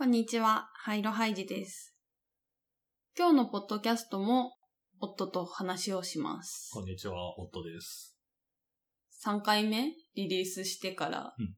[0.00, 1.94] こんにちは、ハイロハイジです。
[3.18, 4.54] 今日のポッドキャストも
[4.98, 6.70] 夫と話をします。
[6.72, 8.16] こんにちは、夫です。
[9.22, 9.92] 3回目？
[10.14, 11.54] リリースしてから、うん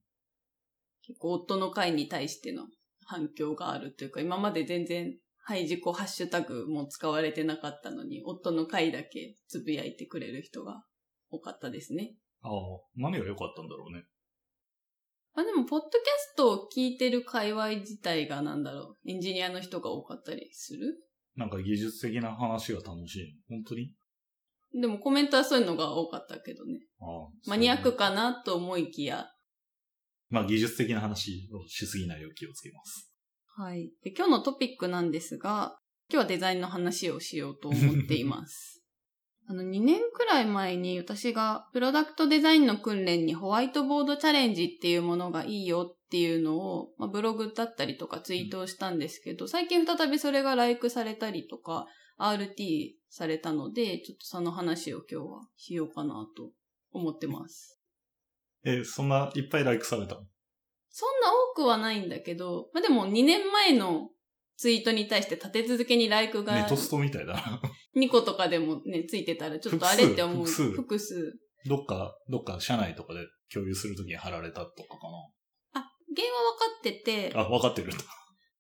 [1.07, 2.65] 結構夫の回に対しての
[3.05, 5.15] 反響があるというか、今まで全然
[5.45, 10.83] ハイジコハッシュタグも使われてなかったのに、夫の回だけつぶやいてくれる人が
[11.31, 12.17] 多かったですね。
[12.43, 12.51] ああ、
[12.97, 14.03] 何が良かったんだろうね。
[15.35, 16.01] まあでも、ポッドキャ
[16.33, 21.03] ストを聞いてる界隈自体がなんだろう、エンジニアの人が多かったりする？
[21.37, 23.35] なんか技術的な話が楽しい。
[23.49, 23.95] 本当に？
[24.79, 26.81] でもコメントはそういうのが多かったけどね。
[27.01, 29.27] ああマニアックかなと思いきや。
[30.29, 33.11] まあ技術的な話をしすぎないよう気をつけます。
[33.57, 33.91] はい。
[34.03, 35.79] で今日のトピックなんですが、
[36.11, 38.81] 今日はデザインの話をしようと思っています。
[39.53, 51.87] あの、2年くらい前に私がプロダクトデザインの訓練にホワイトボードチャレンジっていうものがいいよっていうのを、まあ、ブログだったりとかツイートをしたんですけど、最近再びそれがライクされたりとか、
[52.19, 56.51] RT されたので、ちょっとその話を今日はしようかなと
[56.91, 57.79] 思ってます。
[58.65, 60.23] え、そんないっぱいライクされたの？
[60.89, 64.09] そんな多くはないんだけど、まあ、でも2年前の
[64.57, 67.61] ツイートに対して立て続けにライクがネトストみたいだな。
[67.97, 70.45] 2個とかでもね、ついてたらちょっとあれって思う。
[70.45, 71.33] 複数複数。
[71.67, 73.21] どっか、どっか社内とかで
[73.53, 74.75] 共有するときに貼られたとかか
[75.75, 77.41] あ、原因は分かってて、な。
[77.41, 78.05] あ、わかってるんだ。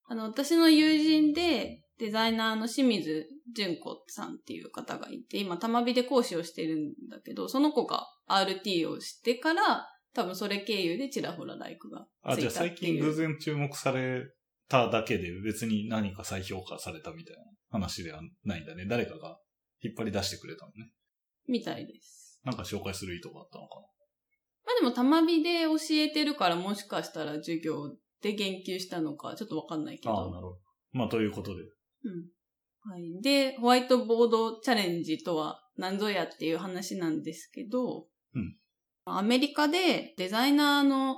[0.08, 12.94] あの、私の友人で、デザイナーの清水純子さんっていう方がいて、今、玉美で講師をしてるんだけど、その子が RT をしてから、多分それ経由でちらほらライクがあ、つじゃあ最いたっていう。
[12.96, 14.24] 近偶然注目され
[14.68, 18.86] ただけで別に何か再評価されたみたいな話ではないんだね。
[18.86, 19.38] 誰かが
[19.82, 20.92] 引っ張り出してくれたのね。
[21.48, 22.40] みたいです。
[22.44, 23.86] なんか紹介する意図があったのかな。
[24.64, 30.14] まあでも、玉美で教えてるから、もしかしたら授業で言及したのか、ちょっとわかんないけど。
[30.14, 30.58] ああ、なるほど。
[30.92, 31.62] まあ、ということで。
[31.62, 32.90] うん。
[32.90, 33.20] はい。
[33.22, 38.56] で、ホワイトボードチャレンジとは何ぞやっていう話なんですけど、うん。
[39.04, 41.16] アメリカでデザイナーの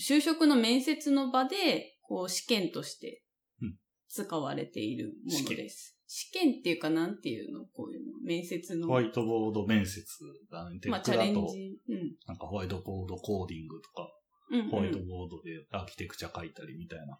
[0.00, 3.22] 就職の面接の場で、こう試験として
[3.60, 3.74] うん
[4.08, 5.94] 使われているものです。
[6.06, 7.66] 試験っていうかなんていうの？
[7.66, 8.86] こういうの面接の。
[8.86, 10.02] ホワイトボード面接
[10.50, 10.80] だね。
[10.80, 11.78] テまあチャレンジ。
[11.86, 12.16] うん。
[12.26, 14.10] なんかホワイトボードコーディングとか、
[14.50, 14.70] うん、うん。
[14.70, 17.18] ホワイトボードでアーキテクチャ書いたりみたいな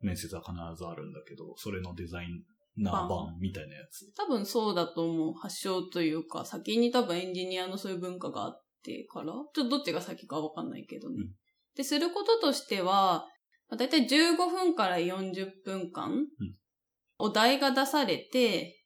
[0.00, 2.28] 面接は必ずあるんだけど、それのデザイ
[2.76, 4.14] ナー版みたいなやつ。
[4.16, 5.34] 多分そうだと思う。
[5.34, 11.16] 発祥というか、先に多分エンジニアのそういう文化があってから、ちょっとどっちが先かわかんないけどね。
[11.18, 11.30] うん
[11.74, 13.24] で、することとしては、
[13.68, 16.26] まあ、だいたい15分から40分間、
[17.18, 18.84] お題が出されて、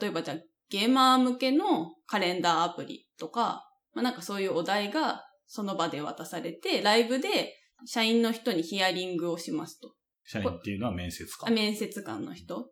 [0.00, 0.36] 例えばじゃあ
[0.70, 7.54] ゲーマー向けのカレンダーアプリとか、まあ、なんかそういうお題がその場で渡されて、ライブで
[7.86, 9.94] 社員の人にヒアリングをしますと。
[10.24, 11.54] 社員っていうのは面接あ官。
[11.54, 12.70] 面接官の人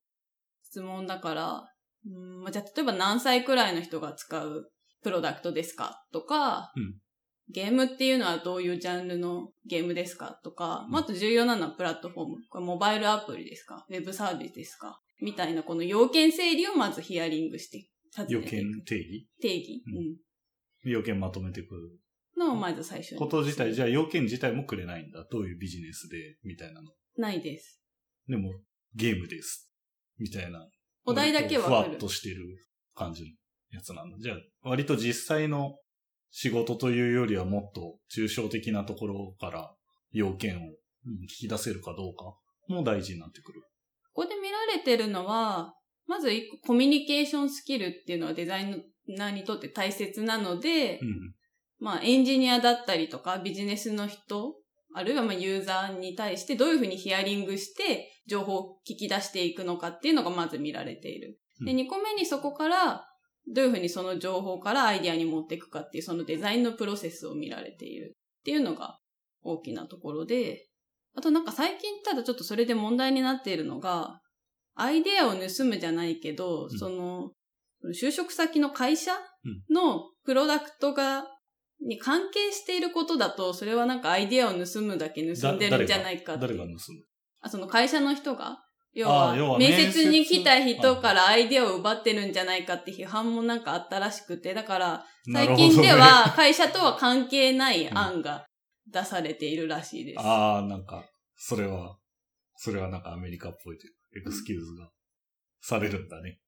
[0.63, 1.65] 質問だから、
[2.05, 4.71] うんまあじゃあ例えば何歳くらいの人が使う
[5.03, 6.95] プロダクトですかとか、うん
[7.49, 12.37] ゲームっていうのはどういうジャンルのゲームですかとか、まああと重要なのはプラットフォーム。
[12.49, 13.87] これモバイルアプリですか？
[13.89, 15.01] ウェブサービスですか？
[15.21, 17.89] みたいなこの要件整理をまずヒアリングして、
[18.27, 19.29] ていく件定義？
[19.41, 19.83] 定義、
[20.85, 21.81] う要件まとめてくる。
[22.37, 23.19] うん、のをまず最初に。
[23.19, 25.25] こと自体、じゃあ要件自体もくれないんだ。
[25.31, 26.91] どういうビジネスで、みたいなの。
[27.17, 27.81] ないです。
[28.29, 28.53] でも、
[28.95, 29.71] ゲームです。
[30.19, 30.67] みたいな。
[31.05, 33.29] お題だけはふわっとしてる感じの
[33.71, 34.17] やつなんだ。
[34.19, 34.37] じゃあ、
[34.69, 35.79] 割と実際の
[36.31, 39.73] 仕事というよりはもっと抽象的なところから
[40.13, 42.35] 要件をうん聞き出せるかどうか
[42.69, 43.63] も大事になってくる。
[44.13, 45.75] ここで見られてるのは、
[46.07, 46.31] まず
[46.67, 51.35] コミュニケーションスキルっていうのはデザイナーにとって大切なので、うん。
[51.79, 54.55] まあエンジニアだったりとかビジネスの人、
[54.95, 61.39] あるいはまあユーザーに対してどういうふうにヒアリングして情報を聞き出していくのかっていうのがまず見られている。
[61.65, 63.07] で、うん2個目にそこから
[63.49, 68.99] どういうふうにその情報からアイディアに持っていくかっていうそのデザインのプロセスを見られているっていうのが
[69.43, 70.67] 大きなところで、
[71.15, 74.21] あとなんか最近ただちょっとそれで問題になっているのが、
[74.75, 76.71] アイデアを盗むじゃないけど、ん。
[76.79, 77.31] その、
[77.99, 79.13] 就職先の会社
[79.71, 81.27] のプロダクトが、
[81.81, 86.79] に関係していることだと、それはなんかアイデアを盗むだけ盗んでるんじゃないかって誰が盗む？
[87.41, 88.59] あ、その会社の人が
[88.97, 98.47] 要は面面接接に来た人からアイデアを奪ってるんじゃないかって批判もなんかあったらしくて、だから最近では会社とは関係ない案が
[98.91, 100.21] 出されているらしいです。
[100.21, 101.05] ああ、なんか、
[101.37, 101.99] それは、
[102.55, 104.89] それはなんかアメリカっぽいというかエクスキューズが
[105.61, 106.39] されるんだね。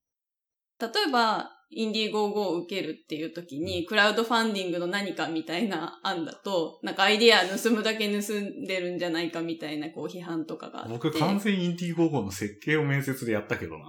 [0.79, 10.93] 例えば、 Indiegogo を受けるっていう時に、クラウドファンディングの何かみたいな案だと、なんかアイディア盗むだけ盗んでるんじゃないかみたいなこう批判とかがあって。
[10.93, 13.85] 僕完全に Indiegogo の設計を面接でやったけどな。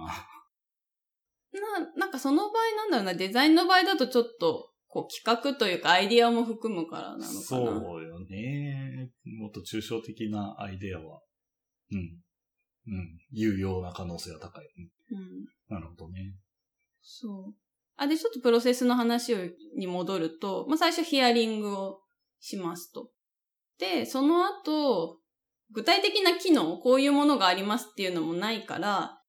[1.53, 7.31] な、なんかその場合なんだろうな、デザインの場合だとちょっと、こう企画というかアイディアも含むからなのかな。
[7.31, 9.09] そうよね。
[9.39, 11.21] もっと抽象的なアイデアは、
[11.91, 11.97] うん。
[11.97, 13.17] うん。
[13.31, 14.65] 有用な可能性が高い。
[15.11, 15.45] うんうん。
[15.69, 16.35] なるほどね。
[17.01, 17.55] そう。
[17.97, 19.37] あ、で、ちょっとプロセスの話を
[19.77, 21.99] に戻ると、まあ、最初ヒアリングを
[22.39, 23.09] しますと。
[23.77, 25.19] で、その後、
[25.71, 29.21] 具体的な機能、こういうものがありますっていうのもないから、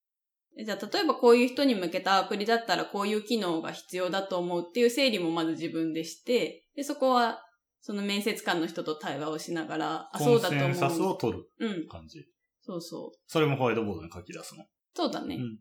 [0.64, 7.44] じゃあ、例えばこういう人に向けたアプリだったらこういう機能が必要だと思うっていう整理もまず自分でして、で、そこは、
[7.80, 10.68] その面接官の人と対話をしながら、あ、コンそうだと思う。
[10.68, 12.24] センサスを取るうん、感じ。
[12.60, 13.18] そうそう。
[13.26, 14.64] それもホワイトボードに書き出すの。
[14.94, 15.36] そうだね。
[15.36, 15.58] うん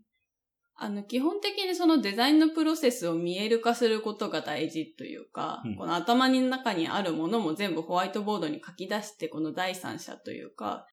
[0.76, 10.88] あの、基本的にそのデザインのプロセスを見える化することが大事というか、うんこの頭の中にあるものも全部ホワイトボードに書き出して、この第三者というか、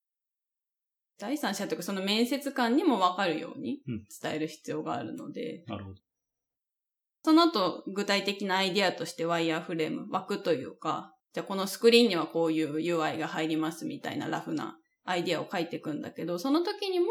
[1.19, 6.01] 第三者というかその面接官にもわかるようにうん伝える必要があるので、なるほど。
[7.25, 17.07] その後、具体的なアイデアとしてワイヤーフレーム、枠というか、じゃあこのスクリーンにはこういう UI が入りますみたいなラフなアイデアを書いていくんだけど、その時にも、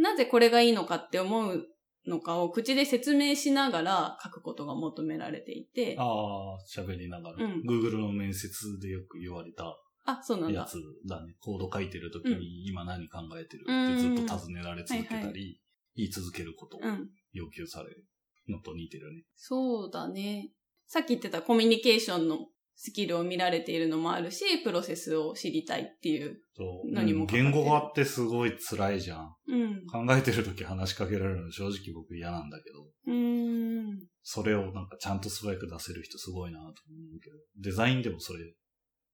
[0.00, 1.66] なぜこれがいいのかって思う
[2.06, 7.44] のかを口で説明しながら書くことが求められていて、ああ、喋りながら。
[7.44, 8.48] うん Google の面接
[8.80, 9.64] でよく言われた
[10.04, 10.60] あ、そうなんだ。
[10.60, 11.34] やつだね。
[11.40, 15.60] コード書いてる時に今何考えてるうんってずっと尋ねられ続けたはいはり、
[15.94, 17.08] 言い続けることをうん。
[17.32, 18.04] 要求される
[18.48, 19.22] のと似てるね。
[19.36, 20.50] そうだね。
[20.86, 22.38] さっき言ってたコミュニケーションの
[22.82, 26.40] スキルを見られているのもあるし、プロセスを知りたいっていう。
[26.56, 29.34] そう何もかかってる言語化ってすごい辛いじゃん。
[29.48, 29.86] うん。
[29.86, 34.06] 考えてる時話しかけられるの正直僕嫌なんだけど、うーん。
[34.22, 36.74] それをなんかちゃんと素早く出せる人すごいなと思う
[37.22, 38.40] けど、デザインでもそれ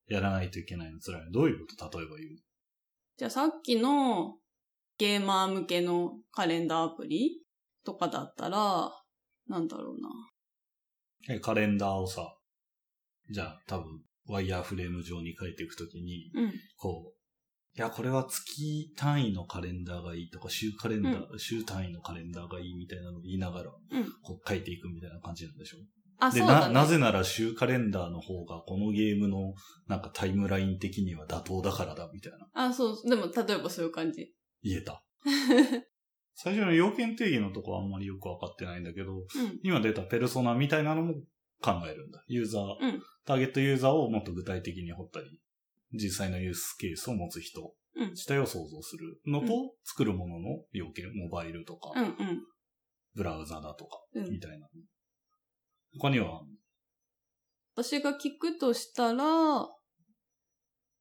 [0.07, 1.23] やらないといけないの辛い。
[1.33, 1.99] どういうこと？
[1.99, 2.29] 例えば言う
[3.19, 4.37] じゃあさっきの
[4.99, 7.41] ゲーマー向けのカレンダーアプリ
[7.85, 8.93] とかだったら、
[9.49, 11.35] なんだろうな。
[11.35, 12.36] えカレンダーをさ、
[13.31, 16.53] じゃあ多分ワイヤーフレーム上に書いていくときに、うん。
[16.77, 25.79] こう、いや、これは月単位のカレンダーがいいとか、週カレンダー、週単位のカレンダーがいいみたいなのを言いながら、うんこう書いていくみたいな感じなんでしょ
[26.19, 26.75] あ、そうだね。
[26.75, 29.53] なぜなら週カレンダーの方がこのゲームの
[29.87, 32.49] なんかタイムライン的には妥当だからだみたいな。
[32.55, 33.09] あ、そう。
[33.09, 34.33] でも、例えばそういう感じ。
[34.63, 35.05] 言えた。
[36.35, 39.27] 最初の要件定義のとこはあんまりよくわかってないんだけど、うん。
[39.63, 41.15] 今出たペルソナみたいなのも
[41.61, 42.23] 考えるんだ。
[42.27, 45.41] ユーザー、うんターゲットユーザーをもっと具体的に掘ったり、
[45.93, 49.49] 実際のユースケースを持つ人うん自体を想像するのと、う
[49.85, 52.43] 作るものの要件、モバイルとか、うんうん。
[53.15, 54.69] ブラウザだとか、うんみたいな。
[55.99, 56.43] 他には、
[57.75, 59.67] 私が聞くとしたら、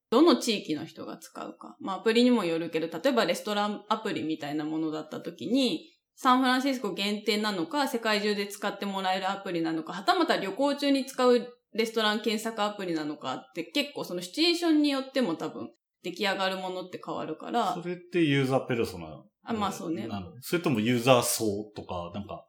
[0.10, 1.76] どの地域の人が使うか。
[1.80, 15.70] まあアプリにもよるけど、例えばレストランアプリみたいなものだった時に、サンフランシスコ限定なのか、世界中で使ってもらえるアプリなのか、はたまた旅行中に使うレストラン検索アプリなのかって結構そのシチュエーションによっても多分
[16.04, 17.74] 出来上がるものって変わるから。
[17.74, 20.08] そ、れってユーザーペルソナあまあそうね。
[20.08, 20.32] なの？
[20.42, 21.46] それともユーザー層
[21.76, 22.46] とか、なんか、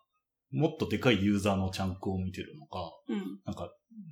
[0.51, 2.79] もっとでかいユーザーのチャンクを見てるのか、
[3.09, 3.41] うん。
[3.45, 3.71] なんか、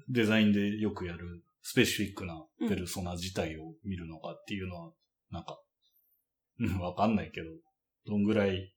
[0.09, 4.91] デザインでよくやるスペシフィックなペルソナ自体を見るのかっていうのは、
[5.31, 5.59] なんか、
[6.61, 7.47] うん、わかんないけど、
[8.07, 8.75] どんぐらい、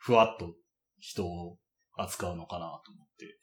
[0.00, 0.54] ふわっと
[0.98, 1.58] 人を
[1.96, 3.38] 扱うのかなと思って。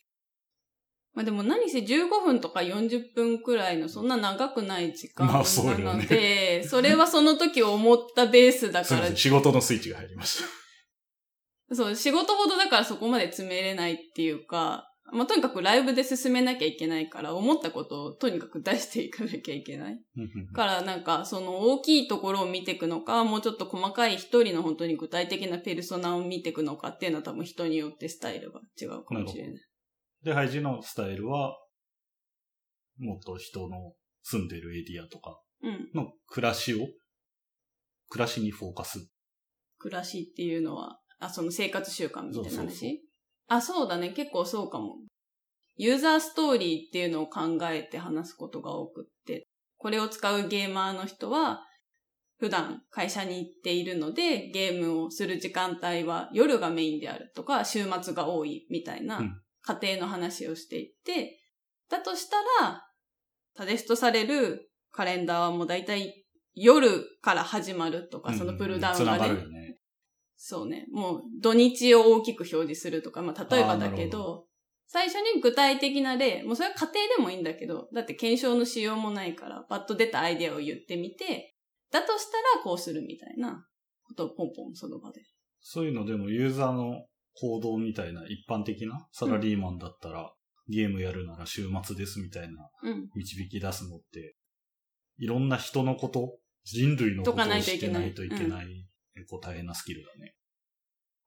[1.13, 10.43] まあでも何せ15分とか40分くらいのそんな長くない時間まあそねなので、それはその時思ったベースだから仕事のスイッチが入りまし
[11.69, 11.75] た。
[11.75, 19.99] そう、仕事ほどだからそこまで詰めれないっていうか、まあ、とにかくライブで進めなきゃいけないから、思ったことをとにかく出していかなきゃいけない。
[20.53, 29.61] から、なんか、その大きいところを見ていくのか、もうちょっと細かい一人の本当に具体的なペルソナを見ていくのかっていうのは多分人によってスタイルが違うかもしれない。
[30.23, 31.57] で、ハイジのスタイルは、
[32.99, 35.89] もっと人の住んでるエリアとかうん。
[35.93, 36.79] の暮らしを、
[38.09, 39.09] 暮らしにフォーカス。
[39.77, 43.06] 暮らしっていうのは、あ、その生活習慣みたいな話？
[43.47, 44.09] あ、そうだね。
[44.09, 44.97] 結構そうかも。
[45.75, 51.63] ユーザーストーリーっていうのを考えて話すことが多くって、これを使うゲーマーの人は、
[52.39, 61.41] 普段会社に行っているので、ゲームをする時間帯は夜がメインであるとか、週末が多いみたいなうん家庭の話をしていって、
[61.89, 62.87] だとしたら、
[63.55, 66.25] サジェストされるカレンダーはもう大体
[66.55, 69.56] 夜から始まるとか、そのプルダウンつながね、がるよね。
[70.37, 70.85] そうね。
[70.91, 74.47] もう土日を大きく表示するとか、まあ例えばだけあーなるほど、
[74.87, 81.55] 最初に具体的な例、もうそれは家庭でもいいんだけど、だって検証のしようもないから、パッと出たアイデアを言ってみて、
[81.91, 83.65] だとしたらこうするみたいな
[84.03, 85.21] ことをポンポンその場で。
[85.59, 90.31] そういうのでもユーザーの行動みたいな一般的なサラリーマンだったら、
[90.69, 93.09] ゲームやるなら週末ですみたいなうん。
[93.15, 94.35] 導き出すのって、
[95.17, 98.86] いろんな人のこと、人類のことをしてないといけない、
[99.17, 100.35] 結構大変なスキルだね。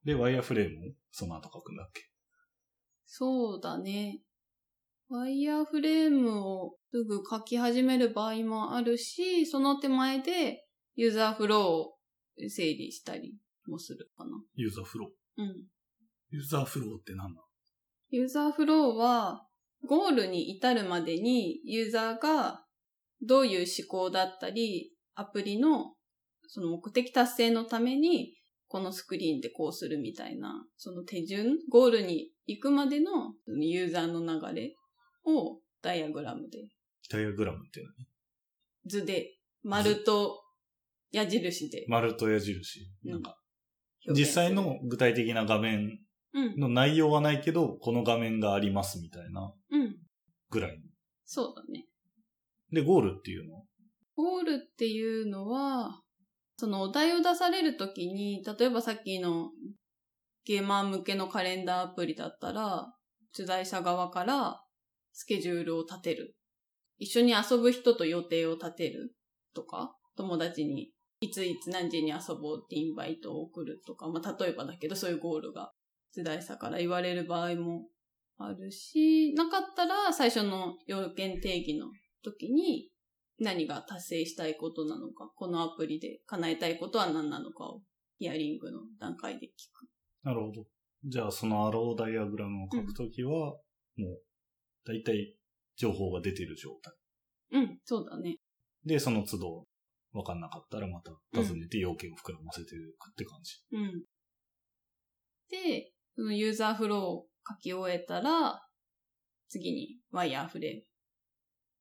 [0.04, 2.02] で、ワイヤーフレームをその後書くんだっけ？
[3.04, 4.20] そうだね。
[5.08, 11.94] ワイヤーフレームをすぐ書き始める場合もあるし、その手前でユーザーフローを
[12.48, 13.34] 整理したり
[13.66, 14.30] もするかな。
[14.54, 15.42] ユーザーフロー？
[15.42, 15.54] うん。
[16.30, 17.42] ユーザーフローって何だ？
[18.10, 19.46] ユーザーフローは、
[19.84, 22.64] ゴールに至るまでにユーザーが
[23.20, 25.94] どういう思考だったり、アプリの
[26.52, 28.34] その目的達成のために、
[28.66, 34.74] このスクリーンでこうするみたいな、その手順、ゴールに行くまでのそのユーザーの流れ
[35.24, 36.68] をダイアグラムで、
[37.08, 37.84] ダイアグラムって
[38.86, 40.42] 図で、丸と
[41.12, 41.84] 矢印で。
[41.88, 42.80] 何丸と矢印。
[43.04, 43.22] うんなん。
[43.22, 43.36] か、
[44.08, 45.98] 実際の具体的な画面
[46.32, 49.52] うん、の内容はないけど、この画面がありますみたいな。
[49.72, 49.96] うん、
[50.48, 50.80] ぐらい。
[51.24, 51.86] そうだね。
[52.72, 53.56] で、ゴールっていうの？
[53.56, 53.62] は
[54.14, 56.02] ゴールっていうのは、
[56.60, 59.48] そのお題を出されるときに、例えばさっきの
[60.44, 62.92] ゲーマー向けのカレンダーアプリだったら、
[63.34, 64.62] 取材者側から
[65.14, 66.36] スケジュールを立てる。
[66.98, 69.14] 一緒に遊ぶ人と予定を立てる
[69.54, 70.90] とか、友達に
[71.22, 75.72] いついつ何時に遊ぼうってインバイトを送るとか、まあ例えばだけどそういうゴールが
[76.14, 77.86] 取材者から言われる場合も
[78.36, 81.86] あるし、なかったら最初の要件定義の
[82.22, 82.90] 時に
[83.40, 87.82] 何が達成したいことなのか、このアプリで叶えたいことは何なのかを
[88.18, 89.88] ヒアリングの段階で聞く。
[90.22, 90.66] なるほど。
[91.04, 93.58] じゃあ、そのアローダイアグラムを書くときは、も
[94.08, 94.22] う、
[94.86, 95.34] だいたい
[95.76, 96.94] 情報が出てる状態。
[97.52, 98.36] うん、そうだね。
[98.84, 99.66] で、その都度、
[100.12, 103.62] わかんなかったらまた尋ねて要件を膨らませていくって感じ。
[103.72, 104.02] うん。
[105.48, 108.60] で、そのユーザーフローを書き終えたら、
[109.48, 110.82] 次にワイヤーフレーム。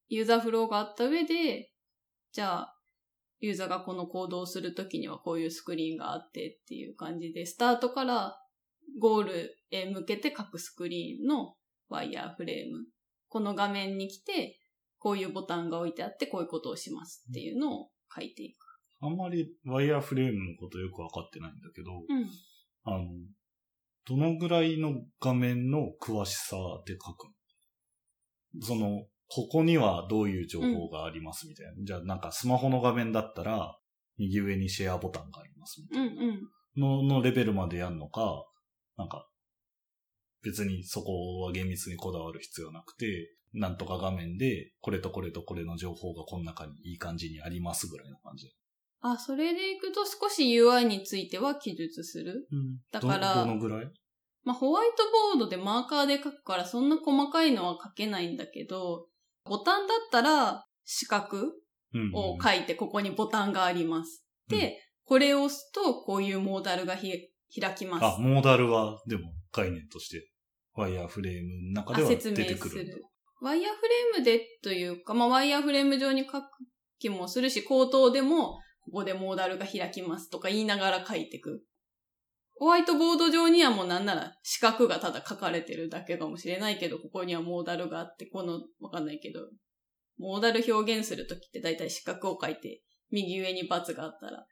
[0.09, 1.71] ユーザーフローがあった上で、
[2.33, 2.75] じゃあ、
[3.39, 8.37] ユーザーがこの行動をするときにはこういうスクリーンがあってっていう感じで、スタートから
[8.99, 11.55] ゴールへ向けて各スクリーンの
[11.87, 12.85] ワイヤーフレーム。
[13.29, 14.59] この画面に来て、
[14.97, 18.57] こういうボタンが置いてあって、こういうことをしますっていうのを書いていく。
[19.01, 22.27] あんまりワイヤーフレームのことよくわかってないんだけど、うん。
[22.83, 23.05] あの、
[24.05, 27.27] どのぐらいの画面の詳しさで書く
[28.55, 28.65] の？
[28.65, 31.71] その、ここにはどういう情報がありますみたいな。
[31.83, 33.77] じゃあなんかスマホの画面だったら、
[34.17, 36.05] 右上にシェアボタンがありますみたいな。
[36.05, 36.49] うんうん。
[36.75, 38.43] の、のレベルまでやるのか、
[38.97, 39.27] なんか、
[40.41, 48.51] 別にそこは厳密にこだわる必要なくて、なんとか画面で、これとこれとこれの情報がこの中にいい感じにありますぐらいの感じ。
[49.01, 52.47] あ、それでいくと少し UI については記述する？
[52.91, 53.91] だからどどのぐらい？
[54.43, 55.03] まあ、ホワイト
[55.35, 59.07] ボードでマーカーで書くからそんな細かいのは書けないんだけど、
[59.49, 61.37] ボタンだったら四角
[61.93, 64.23] うんを書いてここにボタンがあります。
[64.49, 67.11] うんで、これを押すとこういうモーダルがひ
[67.59, 68.05] 開きます。
[68.05, 70.29] あ、モーダルは、でも概念として、
[70.73, 72.97] ワイヤーフレームの中では出説て明するくるんだ。。
[73.41, 76.45] ワイヤーフレームでというか、まあ、ワイヤーフレーム上に書く
[76.99, 81.63] 気もするし、口頭でも、ここでモーダルが開きますとか言いながら書いていく。
[82.59, 89.39] ホワイトボード上にはもうなんなら四角がただ書かれてるだけかもしれないけど、ここにはモーダルがあって、この、わかんないけど、
[90.17, 94.45] モーダル表現するときってだいたい四角を書いて、右上に×があったら、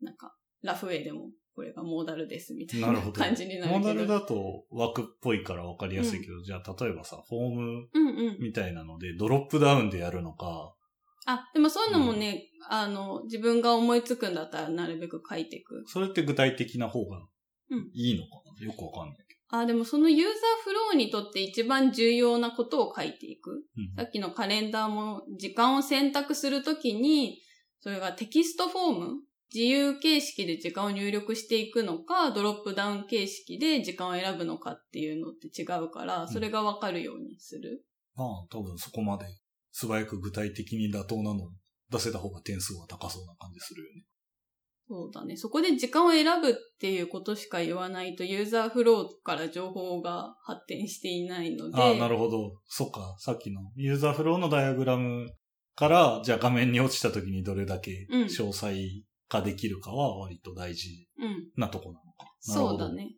[0.00, 3.00] なんか、ラフウェイでも、これがモーダルですみたいな。
[3.12, 3.72] 感じになる。
[3.72, 8.38] モーダルだと枠っぽいからわかりやすいけど、じゃあ例えばさ、フォームうんうん。
[8.40, 10.74] みたいなので、ドロップダウンでやるのか、
[11.30, 15.84] あ、でもそういうのもね、あの、自分が思いつくんだったらなるべく書いていく。
[15.86, 17.18] それって具体的な方が
[17.70, 23.62] うんいいのかな、よくわかんないけあ、でもそのユーザーフローにとって一番重要なことを書いていく。
[23.96, 24.02] ど。
[24.04, 27.42] さっきのカレンダーも時間を選択するときに、
[27.80, 29.12] それがテキストフォーム
[29.54, 37.84] 自由形式で時間を入力していくのか、ドロップダウン形式で時間を選ぶのかっていうのって違うから、それがわかるようにする。
[38.14, 39.26] まあ、多分そこまで
[39.72, 41.50] 素早く具体的に妥当なのを
[41.90, 44.04] 出せた方が点数は高そうな感じするよね。
[44.88, 45.36] そうだね。
[45.36, 51.80] そこで時間を選ぶっていうことしか言わないと、ユーザーフローから情報が発展していないので。
[51.80, 52.58] ああ、なるほど。
[52.66, 53.14] そっか。
[53.18, 55.30] さっきのユーザーフローのダイアグラム
[55.74, 58.74] から、じゃあ画面に落ちた時にどれだけうん詳細
[59.28, 61.50] 化できるかは割と大事うん。
[61.56, 62.24] なとこなのか。
[62.48, 63.14] なるほどそうだね。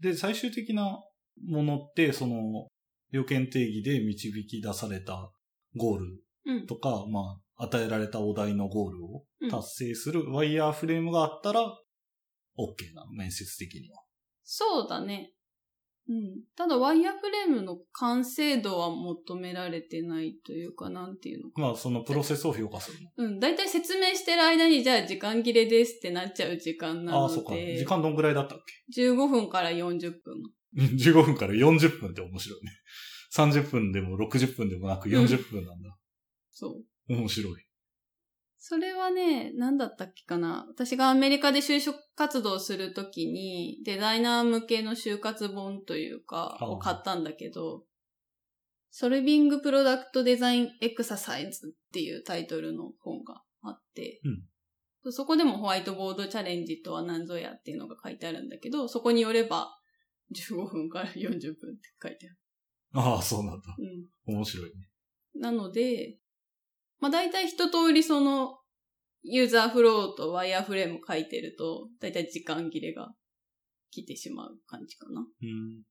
[0.00, 1.00] で、最終的な
[1.46, 2.66] ものって、その、
[3.10, 5.30] 要件定義で導き出された
[5.76, 6.06] ゴール
[6.46, 6.66] うん。
[6.66, 11.60] とか、まあ、与えられたお題のゴールをうん達成するワイヤーフレームがあったら、
[12.58, 14.02] OK なの、面接的には。
[14.44, 15.32] そうだね。
[16.08, 16.40] うん。
[16.56, 21.60] ただ、ワイヤーフレームの完成度は求められてないというか、なんていうのか。
[21.60, 23.10] まあ、そのプロセスを評価するの。
[23.18, 23.40] うん。
[23.40, 27.54] だいたい説明してる間に、じゃあ時間切れですってなっちゃう時間なああ、のそうか。
[27.54, 27.76] で。
[27.76, 28.58] 時間どんぐらいだったっ
[28.96, 30.42] 15分から40分。
[30.76, 32.72] け ?15 分から40分って面白いね。
[33.34, 35.96] 30分でも60分でもなく40分なんだ。
[36.50, 37.12] そう。
[37.12, 37.68] 面白い。
[38.60, 40.66] それはね、何だったっけかな。
[40.68, 47.84] 私がアメリカで就職活動するときに、デザイナー向けの就活本というか、を買ったんだけど、
[48.90, 54.20] ソルビングプロダクトデザインエクササイズっていうタイトルの本があって、
[55.10, 59.77] そこでもホワイトボードチャレンジとは何ぞやっていうのが書いてあるんだけど、そこによれば
[60.34, 61.60] 15分から40分って
[62.02, 62.36] 書いてある。
[62.94, 63.76] ああ、そうなんだ。
[63.78, 64.34] うん。
[64.34, 64.72] 面白いね。
[65.34, 66.18] なので、
[67.00, 68.58] まあ大体一通りその、
[69.22, 73.12] ユーザーフローとワイヤーフレーム書いてると、大体時間切れが
[73.90, 75.20] 来てしまう感じかな。
[75.20, 75.82] うん。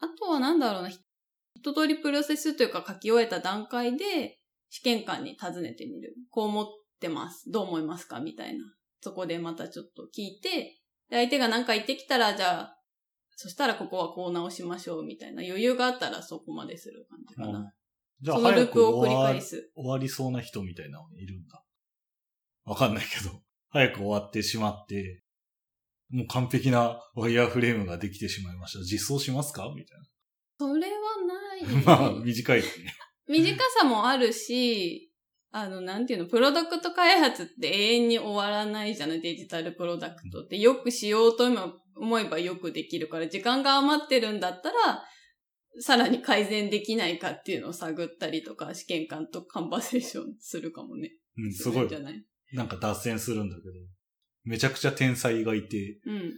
[0.00, 0.98] あとはなんだろうな、ひ
[1.56, 4.38] 一通りプロセスというか書き終えた段階で、
[4.70, 6.14] 試験官に尋ねてみる。
[6.30, 6.66] こう思っ
[7.00, 7.50] てます。
[7.50, 8.20] どう思いますか？
[8.20, 8.64] みたいな。
[9.00, 12.77] そこでまたちょっと聞いて、で相手が何か言ってきたら、じゃあ、
[13.40, 17.72] そしたらここはこう直しましょうみたいな余裕があったらそこまでする感じかな。
[18.20, 19.70] じゃあ、そのル早くープを繰り終わ返す。
[19.76, 21.62] 終わりそうな人みたいなのいるんだ。
[22.64, 23.40] わかんないけど、
[23.70, 25.22] 早く終わってしまって、
[26.10, 28.84] もう完璧なワイヤーフレームができてしまいました。
[28.84, 29.72] 実装しますか？
[29.72, 29.98] みたい
[30.58, 31.82] それはない、な。
[31.86, 32.92] まあ、短いですね。
[33.30, 35.07] 短さもあるし、
[35.50, 40.58] あの、なんていうの、プロダクト開発って永遠に終わらないじゃない、デジタルプロダクトって。
[40.58, 41.46] よくしようと
[41.96, 45.04] 思えばよくできるから、時間が余ってるんだったら、
[45.80, 51.12] さらに改善できないかっていうのを探ったりとか、試験官とカンバセーションするかもね。
[51.38, 51.96] うん、すごいじ。
[51.96, 53.68] ゃないなんか脱線するんだけど、
[54.44, 56.32] めちゃくちゃ天才がいて、うん。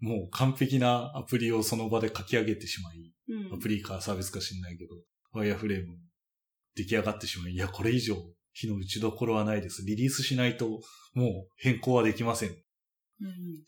[0.00, 3.54] もう完璧なアプリをその場で書き上げてしまい、うん。
[3.54, 4.94] アプリかサービスか知んないけど、
[5.32, 5.98] ワイヤーフレーム
[6.74, 8.16] 出来上がってしまい、いや、これ以上
[8.58, 9.84] 火の打ちどころはないです。
[9.84, 10.80] リリースしないと
[11.14, 12.50] もう変更はできません。
[12.50, 12.56] うん。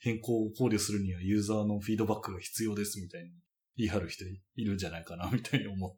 [0.01, 3.31] 変更を考慮するにはユーザーのフィードバックが必要ですみたいに
[3.77, 5.97] 言い張る人いるんじゃないかなみたいに思っ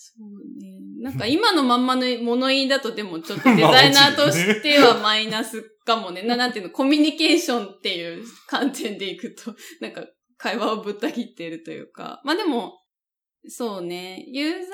[0.00, 0.78] そうね。
[1.02, 6.22] なんか今のまんまの物言いだとでもちょっとデザイナーとしてはマイナスかもね。
[6.22, 12.20] な なんていうの、コミュニケーションっていう観点でいくと、なんか会話をぶった切ってるというか。
[12.24, 12.78] まあでも、
[13.46, 14.24] そうね。
[14.28, 14.66] ユーザーイン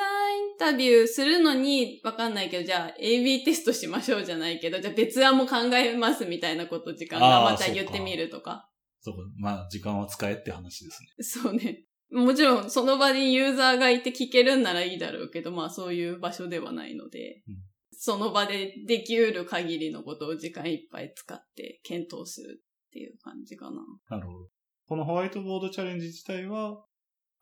[0.58, 8.70] タビューするのにわかんないけど、じゃあ AB テストしましょうじゃないけど、じゃあ別案も考えますみたいなこと時間がまた言ってみるとか。
[9.00, 11.08] そうか、まあ時間は使えって話ですね。
[11.20, 11.84] そうね。
[12.10, 17.54] もちろん、その場にユーザーがいて聞けるんならいいだろうけど、まあそういう場所ではないので、うん
[17.96, 23.80] その場でできうる限りのことを時間いっぱい使って検討するっていう感じかな。
[24.10, 24.48] なるほど。
[24.86, 26.84] このホワイトボードチャレンジ自体は、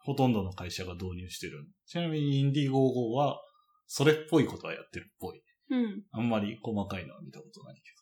[0.05, 1.67] ほとんどの会社が導入してる。
[1.87, 3.41] ちなみにインディゴーゴーは、
[3.87, 5.43] それっぽいことはやってるっぽい。
[5.71, 6.03] うん。
[6.13, 7.93] あんまり細かいのは見たことないけ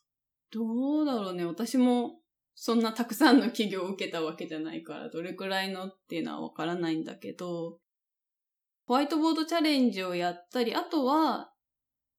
[0.53, 1.45] どうだろうね。
[1.45, 2.19] 私も
[2.53, 7.79] そんなたくさんの企業を受けたわけじゃないから、どれくらいのっていうのはわからないんだけど、
[8.85, 11.51] ホワイトボードチャレンジをやったり、あとは、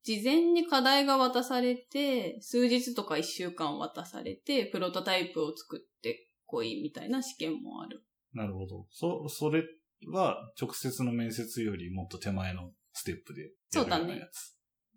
[0.04, 8.02] 事前に課題が渡されて、数日とか一週間渡されて、プロトタイプを作ってこいみたいな試験もある。
[8.34, 8.40] ど。
[8.40, 8.86] なるほど。
[8.90, 9.64] そ、それ
[10.10, 13.42] は直接の面接よりもっと手前のステップで
[13.74, 14.56] やるようなやつ。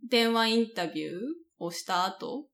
[0.10, 1.16] 電話インタビュー
[1.60, 2.48] をした後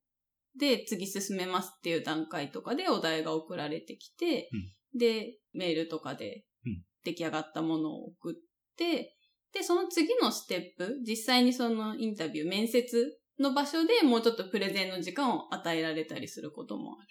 [0.58, 4.48] で次進めますっていう段階とかでお題が送られてきて、
[4.94, 8.34] で、メールとかでうん出来上がったものを送っ
[8.76, 9.16] て、
[9.52, 17.08] で、その次のステップ、実際にそのインタビュー、面接の場所でもうちょっとプレゼンの時間を与えられたりすることもある。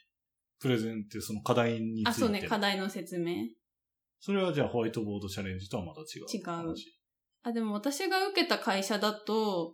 [0.59, 2.09] プレゼンってその課題について。
[2.09, 3.47] あ、そうね、課題の説明。
[4.21, 6.25] それはじゃあホワイトボードチャレンジとはまた違う。
[6.31, 6.75] 違う
[7.43, 9.73] あ、でも私が受けた会社だと、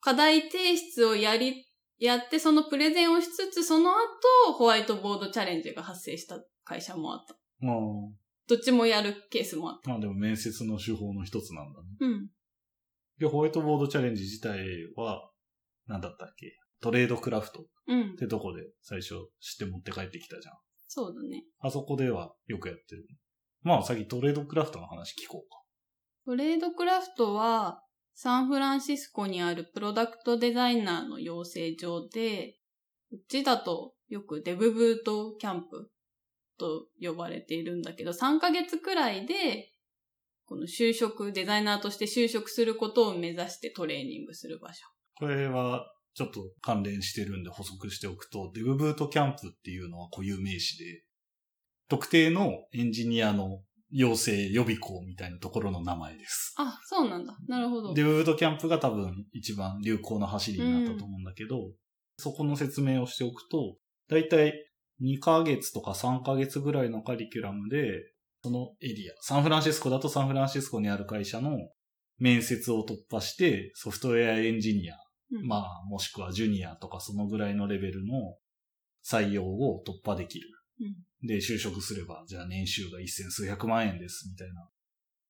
[0.00, 1.66] 課題提出をやり、
[1.98, 7.36] やってそのプレゼンをしつつ、その後、ホワイトボードチャレンジが発生した会社もあった。
[7.58, 7.76] まあ、
[8.48, 11.86] どっちもやるケースもあっまあでも面接の手法の一つなんだね。
[12.00, 12.06] た。
[12.06, 12.28] うん。
[13.18, 14.58] で、ホワイトボードチャレンジ自体
[14.96, 15.30] は、
[15.86, 16.56] なんだったっけ？
[16.80, 18.16] トレードクラフトっうん。
[18.16, 20.54] てとこで最初知って持って帰ってきたじゃん。
[20.88, 21.44] そうだね。
[21.58, 23.06] あそこではよくやってる。
[23.62, 25.60] まあ、先トレードクラフトの話聞こうか。
[26.24, 27.82] トレードクラフトは、
[28.14, 32.56] サンフランシスコにあるプロダクトデザイナーの養成所で、
[33.12, 35.90] うちだとよくデブブートキャンプ
[36.58, 39.72] と呼ばれているんだけど、3ヶ月くらいで、
[40.46, 44.84] この就職、デザイナーとして就職することを目指してトレーニングする場所。
[45.14, 51.04] これはちょっと関連してるんで補足しておくと、デブブートキャンプっていうのは固有名詞で、
[51.90, 56.54] 特定のエンジニアの養成予備校みたいなところの名前です。
[56.56, 57.36] あ、そうなんだ。
[57.48, 57.92] なるほど。
[57.92, 61.72] デブブートキャンプが多分一番流行の走りになったと思うんだけど、
[62.16, 63.76] そこの説明をしておくと、
[64.08, 64.54] だいたい
[65.02, 68.12] 2ヶ月とか3ヶ月ぐらいのカリキュラムで、
[68.44, 71.58] そのエリア、サンフランシスコだとサンフランシスコにある会社の
[72.18, 74.94] 面接を突破して、ソフトウェアエンジニア、
[75.32, 78.36] うんまあ、もしくはジュニアとかそのぐらいのレベルの
[79.04, 80.46] 採用を突破できる。
[81.22, 84.68] で、就職すれば、じゃあ年収が一千数百万円です、みたいな。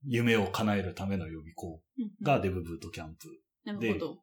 [0.05, 3.29] 夢を叶えるための予備校うんがデブブートキャンプ。
[3.65, 4.23] なるほど。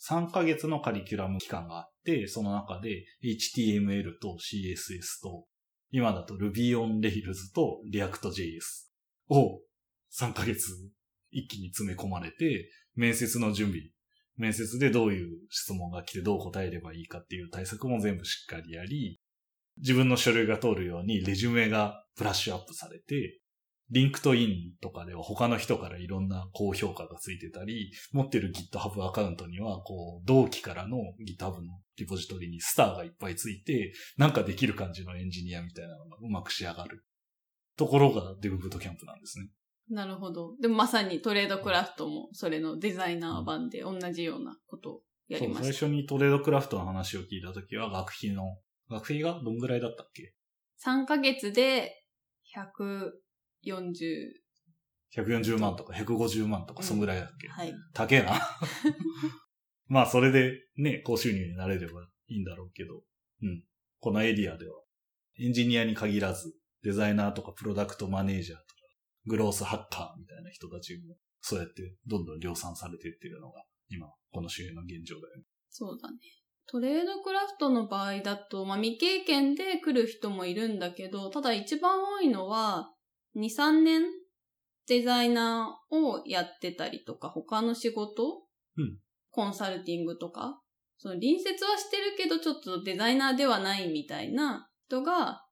[0.00, 5.46] 3ヶ月のカリキュラム期間があって、その中で HTML と CSS と、
[5.92, 8.60] 今だと Ruby on Rails と React.js
[9.28, 9.60] を
[10.12, 10.72] 3ヶ月
[11.30, 13.82] 一気に詰め込まれて、面接の準備、
[14.36, 19.20] 面接でどういう質問が来てどう答えればいいかっていう対策も全部しっかりやり、
[19.78, 23.40] 自分の書類が通るようにレジュメがブラッシュアップされて、
[23.90, 30.96] LinkedIn とかでは他の人からいろんな高評価がついてたり、持ってる GitHub アカウントには、こう、同期からの
[31.38, 37.04] GitHub のリポジトリにスターがいっぱいついて、なんかできる感じのエンジニアみたいなのがうまく仕上がる。
[37.76, 39.48] ところがデブブートキャンプなんですね。
[39.90, 40.56] なるほど。
[40.60, 45.64] でもまさにトレードクラフトもそれのデザイナー版で同じようなことをやりそう、ました。
[45.64, 48.58] 最初にトレードクラフトの話を聞いたときは、学費の、
[48.92, 50.34] 学費がどんぐらいだったっけ
[50.84, 51.92] ？3ヶ月で
[52.56, 53.12] 140、
[55.16, 57.74] 140万とか150万とか、そんぐらいだっけ、はい。
[57.92, 58.32] 高えな。
[59.88, 63.02] まあ、それでね、高収入になれればいいんだろうけど、
[63.42, 63.64] うん。
[64.00, 64.74] このエリアでは、
[65.38, 68.66] エンジニアに限らず、デザイナーとかプロダクトマネージャーとか、
[69.26, 75.44] グロースハッカーみたいな人たちも、そうやってどんどん量産されていってるのが、今、この周辺の現状だよね。
[75.68, 76.18] そうだね。
[76.66, 82.90] トレードクラフトの場合だと、まあ、未経験で来る人もいるんだけど、ただ一番多いのは、
[83.36, 84.02] 2、3年
[84.86, 88.42] デザイナーをやってたりとか、他の仕事、
[88.76, 88.98] うん。
[89.30, 90.60] コンサルティングとか、
[90.98, 95.42] その隣接はしてるけど、ちょっとデザイナーではないみたいな人が、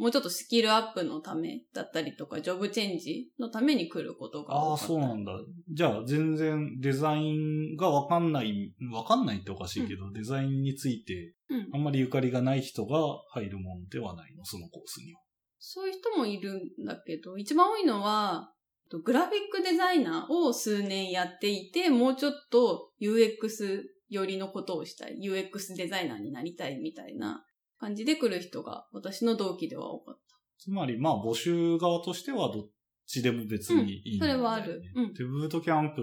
[0.00, 4.76] もうちょっとスキルアップのためだったりとか、ジョブチェンジのために来ることがああ。
[4.78, 5.32] そうなんだ。
[5.70, 12.98] じゃあ、全然デザインがわかんない、わかんないっておかしいけど、デザインについてうんあんまりゆかりがない人が
[13.32, 15.20] 入るものではないの、そのコースには。
[15.58, 18.54] そういう人もいるんだけど、一番多いのは、
[18.88, 27.44] とグラフィックデザイナーを数年やっていて、もうちょっと UX 寄りのことをしたい、UX デザイナーになりたいみたいな
[27.80, 30.18] 感じで来る人が私の同期では多かっ
[30.60, 32.68] つまり、まあ、募集側としてはどっ
[33.06, 36.02] ちでも別にいいんだよね、それはあるうんで、ブートキャンプ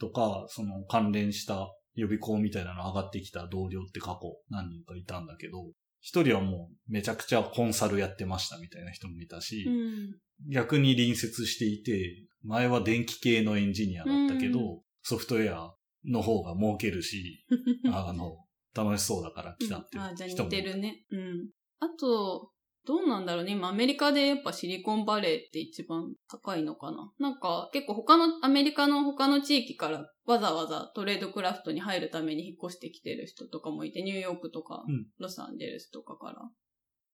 [0.00, 9.70] とか、その関連した予備校みたいなの上がってきた同僚って過去何人かいたんだけど、一人はもうめちゃくちゃコンサルやってましたみたいな人もいたし、た。
[9.70, 10.52] うん。
[10.52, 15.74] 逆に隣接していて、前は電気系のエンジニアだったけど、うんソフトウェア
[16.06, 17.44] の方が儲けるし、
[17.92, 18.38] あの、
[18.74, 21.04] 楽しそうだから来たってあ、じゃあいう人も似てるね。
[21.10, 21.48] うん。
[21.80, 22.50] あと、
[22.86, 23.52] どうなんだろうね。
[23.52, 27.12] 今アメリカでやっぱシリコンバレーって一番高いのかな。
[27.18, 36.36] なんか結構他の、アメリカの他の地域からわざわざトレードクラフトに入るために引っ越してきてる人とかもいて、ニューヨークとかうんロサンゼルスとかから。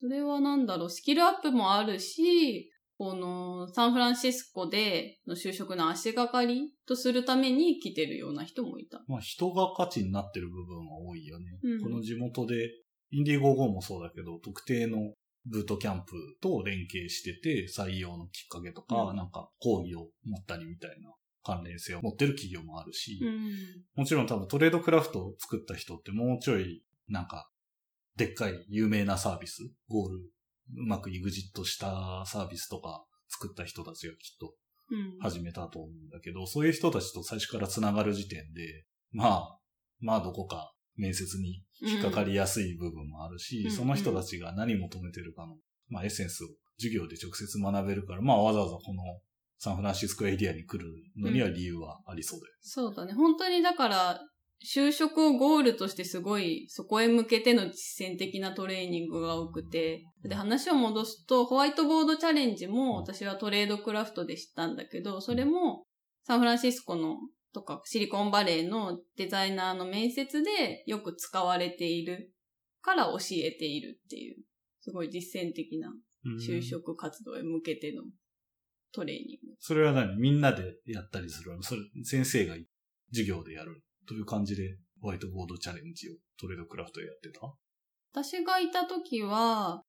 [0.01, 2.70] それはなんだろう、スキルアップもあるし、
[3.01, 9.01] このサンフランシスコでの就職の足がかりとするために来てるような人もいた。
[9.09, 11.47] まあ人が価値になってる部分は多いよね。
[11.63, 12.57] うんこの地元で、
[13.11, 15.15] インディゴーゴーもそうだけど、特定の
[15.47, 21.11] ブートキャンプと連携してて、採用のきっかけとか、うんなんか講義を持ったりみたいな
[21.43, 23.55] 関連性を持ってる企業もあるし、うん。
[23.95, 27.49] もちろん多分トレードクラフトを作った人ってもうちょい、なんか、
[28.17, 30.19] でっかい有名なサービス、ゴール、
[30.77, 34.55] うまくエグジットしたサービスとか作った人たちがきっと
[34.93, 35.19] うん。
[35.21, 39.59] 始めたと思うんだけど、そういう人たちと最初から繋がる時点で、まあ、
[40.01, 45.57] まあどこか面接に引っかかりやすい部分もあるし、うんその人たちが何求めてるかの、
[45.89, 49.03] まあエッセンスを授業で直接学べるから、まあわざわざこの
[49.59, 52.55] サンフランシスコエリアに来るのには理由はありそうだよ。
[52.61, 53.13] そうだね。
[53.13, 54.21] 本当にだから、
[54.63, 65.85] 就職をゴールとしてすごい、そこへ向けての実践的なトレーニングが多くて、で、話を戻すと、ホワイトボードチャレンジも私はトレードクラフトで知ったんだけど、それも
[66.25, 67.17] サンフランシスコの
[67.53, 72.33] とかシリコンバレーのデザイナーの面接でよく使われている
[72.83, 74.37] から教えているっていう、
[74.83, 75.93] すごい実践的な
[76.47, 78.03] 就職活動へ向けての
[78.93, 79.55] トレーニング。
[79.59, 80.17] それは何？
[80.17, 81.63] みんなでやったりするの？
[81.63, 82.55] それ、先生が
[83.11, 87.47] 授業でやるという感じでホワイトボードチャレンジをトレードクラフトでやってた？
[88.13, 89.83] 私がいた時は、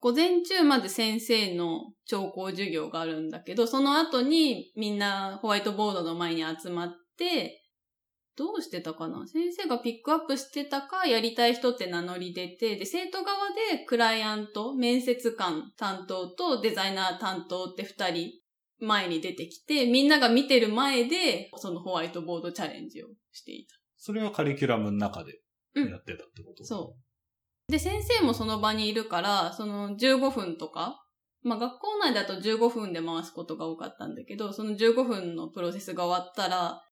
[0.00, 7.62] 午前中まで先生の聴講授業があるんだけど、その後にみんなホワイトボードの前に集まって、
[8.36, 9.26] どうしてたかな？
[9.26, 18.32] 先生がピックアップしてたか、やりたい人って名乗り出て、で、生徒側でクライアント、面接官担当とデザイナー担当って二人
[18.80, 23.76] 前に出てきて、みんなが見てる前で、そのホワイトボードチャレンジをしていた。
[23.96, 25.40] それはカリキュラムの中で
[25.74, 26.96] やってたってこと、うん、そ
[27.68, 27.72] う。
[27.72, 31.02] で、先生もその場にいるから、その15分とか、
[31.42, 36.82] まあ学校内だと15分で回すことが多かったんだけど、その15分のプロセスが終わったら、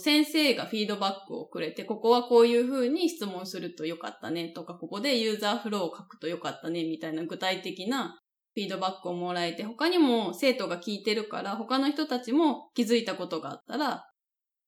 [0.00, 8.20] 先生がフィードバックをくれて、ここはこういう風に質問するとよかったねとか、ここでユーザーフローを書くとよかったねみたいな具体的な
[8.54, 14.08] フィードバックをもらえて、他にも生徒が聞いてるから、他の人たちも気づいたことがあったら、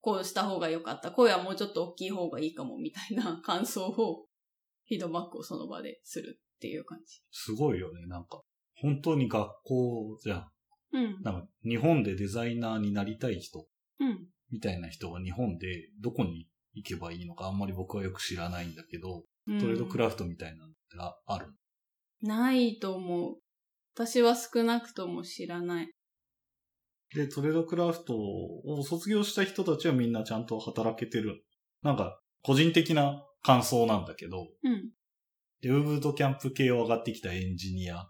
[0.01, 1.12] こうした方がよかった。
[1.12, 4.27] 声はもうちょっと大きい方がいいかもみたいな 感想を、
[4.88, 7.20] フィードバックをその場でするっていう感じ。
[7.31, 8.42] すごいよね、なんか。
[8.75, 10.51] 本当に学校じゃん。
[10.92, 11.22] うん。
[11.22, 13.66] なんか、日本でデザイナーになりたい人。
[14.01, 14.29] うん。
[14.51, 20.77] みたいな人が日本でどこに行けばいいのかあんまり僕はよく知らないんだけど、トレードクラフトみたいなのって
[21.27, 21.53] ある？
[22.22, 23.38] ないと思う。
[23.96, 25.88] 私は少なくとも知らない。
[27.14, 31.42] で、トレードクラフトを卒業した人たちはみんなちゃんと働けてる。
[31.82, 34.90] なんか、個人的な感想なんだけど、うん。
[35.62, 38.06] デブブートキャンプ系を上がってきたエンジニア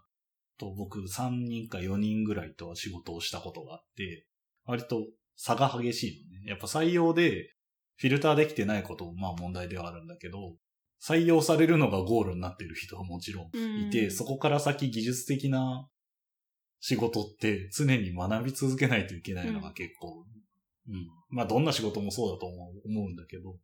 [0.57, 4.25] と僕3人か4人ぐらいとは仕事をしたことがあって、
[4.65, 5.05] 割と
[5.37, 6.49] 差が激しいのね。
[6.49, 7.53] やっぱ採用で
[7.95, 10.57] フィルターできてないこともまあ問題ではあるんだけど、
[11.01, 15.87] 採用されるのがゴールになってる人はもちろんいて、うん、そこから先技術的な
[16.79, 20.25] 仕事って常に学び続けないといけないのが結構、
[20.87, 23.55] うん、うん、まあどんな仕事もそうだと思う思うんだけど、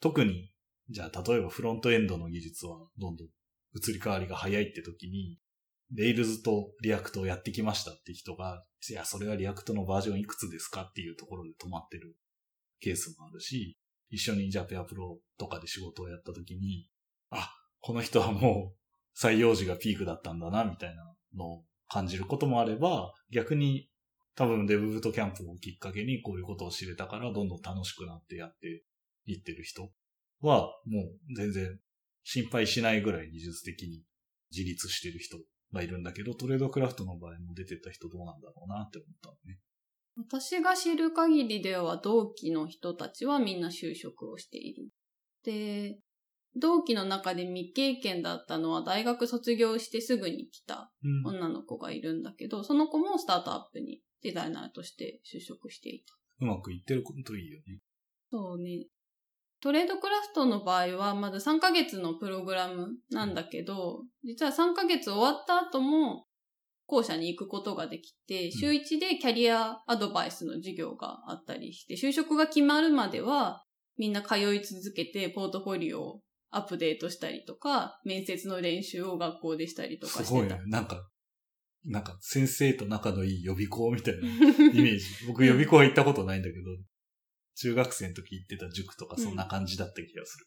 [0.00, 0.50] 特に、
[0.88, 3.28] じゃあ例えばフロントエンドの技術はどんどん
[3.74, 5.38] 移り変わりが早いって時に、
[5.92, 12.16] Rails と React をやってきましたって人が、いや、それは React のバージョンいくつですかっていうところで止まってる
[12.80, 13.78] ケースもあるし、
[14.10, 16.88] 一緒にじゃあペアプロとかで仕事をやった時に、
[17.30, 23.88] あ、この人はもう採用時がピークだったんだな、みたいなのを感じることもあれば、逆に
[24.34, 28.82] 多分デブブートキャンプをきっかけにこういうことを知れたからどんどん楽しくなってやって
[29.24, 29.90] いってる人
[30.40, 31.78] はもう全然
[32.22, 34.02] 心配しないぐらい技術的に
[34.50, 35.38] 自立してる人
[35.72, 39.58] がいるんだけど、トレードクラフトの場合も出てた人どうなんだろうなって思ったのね。
[40.16, 44.88] 私が知る限りでは同期の人たちはみんな就職をしている。
[45.44, 45.98] で、
[46.58, 50.90] 同期の中で未経験だったのは大学卒業してすぐに来た
[51.24, 56.14] 女の子がいるんだけど、うん、その子もスタートアップにデザイナーとして就職していた。
[56.40, 57.80] うまくいってるといいよね。
[58.30, 58.86] そうね。
[59.60, 66.25] トレードクラフトの場合はまだ3ヶ月のプログラムなんだけど、実は3ヶ月終わった後も
[66.86, 73.64] 校舎に行くことができて、週1でキャリアアドバイスの授業があったりして、就職が決まるまでは
[73.98, 76.20] みんな通い続けてポートフォリオを
[76.50, 80.28] アップデートしたりとか、面接の練習を学校でしたりとかしてた。
[80.28, 80.60] すごいね。
[80.66, 81.08] なんか、
[81.84, 85.04] なんか先生と仲のいい予備校みたいな イメージ。
[85.26, 86.64] 僕予備校は行ったことないんだけど、
[87.56, 90.46] 中学生の時行ってた塾とかそんな感じだった気がする。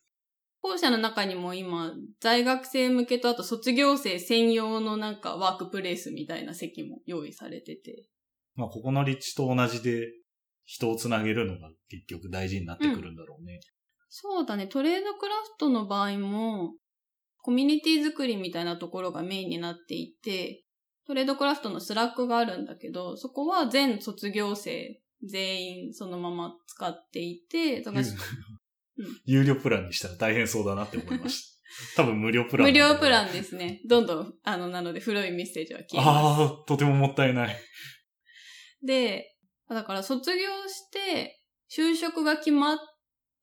[0.61, 8.05] 校舎の中にも今、在学生向けとあと卒業生専用のなんかワークプレイスみたいな席も用意されてて。
[8.55, 10.07] まあ、ここの立地と同じで
[10.65, 13.53] 人をつなげるのが結局大事になってくるんだろうね。
[13.53, 13.59] うん、
[14.09, 14.67] そうだね。
[14.67, 16.73] Tradecraft の場合も、
[17.41, 20.65] コミュニティ作りみたいなところがメインになっていて、
[21.07, 28.05] Tradecraft の Slack があるんだけど、そこは全卒業生全員そのまま使っていて、だから、
[29.25, 31.59] 有料プランにしたら大変そうだなって思いました。
[31.95, 32.67] 多分無料プラン。
[32.67, 33.81] 無料プランですね。
[33.85, 36.41] どんどん、あの、なので古いメッセージは消えます。
[36.41, 37.55] ああ、とてももったいない。
[38.83, 39.35] で、
[39.69, 41.39] だから卒業して、
[41.71, 42.77] 就職が決まっ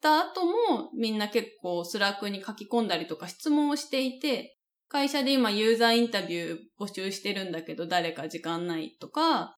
[0.01, 4.57] た後も、みんな結構 Slack に書き込んだりとか質問をしていて、
[4.89, 9.57] 会社で今ユーザーインタビュー募集してるんだけど誰か時間ないとか、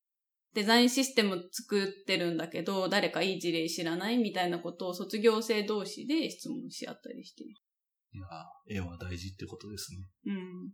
[0.59, 7.55] デザインシステム作ってるんだけど、誰かいい事例知らないみたいなことを卒業生同士で質問し合ったりしていい
[8.69, 9.93] や、絵は大事ってことです
[10.27, 10.35] ね。
[10.35, 10.73] うん。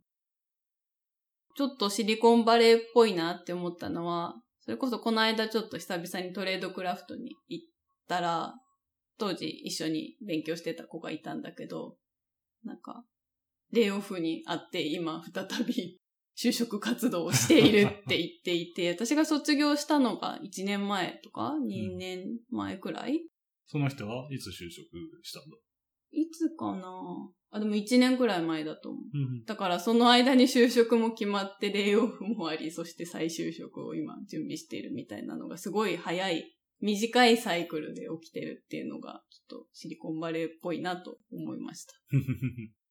[1.55, 7.67] ちょっとシリコンバレーっぽいなって思ったのは、それこそこの間ちょっと久々にトレードクラフトに行っ
[8.09, 8.55] たら、
[9.19, 11.99] 当時一緒に勉強してた子がいたんだけど、
[12.65, 13.05] なんか、
[13.71, 15.99] レイオフにあって、今再び
[16.37, 23.21] 就職活動をしているって言っていて、 私が卒業したのが1年前とか2年前くらい、
[23.67, 24.87] その人はいつ就職
[25.23, 25.57] したんだ？
[26.11, 26.89] いつかな
[27.51, 29.03] あ、でも1年くらい前だと思う。
[29.13, 29.45] うん。
[29.45, 41.95] だからその間に就職も決まって、レイオフもあり、そして再就職を今準備しているみたいなのがすごい早い、短いサイクルで起きてるっていうのが、ちょっとシリコンバレーっぽいなと思いました。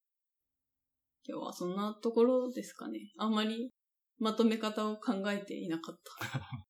[1.25, 3.11] 今日はそんなところですかね。
[3.17, 3.71] あんまり
[4.19, 6.39] まとめ方を考えていなかった。